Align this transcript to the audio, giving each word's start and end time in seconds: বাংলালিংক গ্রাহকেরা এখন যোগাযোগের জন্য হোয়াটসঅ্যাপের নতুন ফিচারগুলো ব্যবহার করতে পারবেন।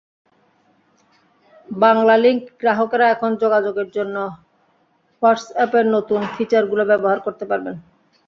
বাংলালিংক 1.69 2.43
গ্রাহকেরা 2.61 3.05
এখন 3.09 3.31
যোগাযোগের 3.43 3.87
জন্য 3.97 4.15
হোয়াটসঅ্যাপের 5.21 5.85
নতুন 5.95 6.21
ফিচারগুলো 6.33 6.83
ব্যবহার 6.91 7.19
করতে 7.25 7.45
পারবেন। 7.51 7.75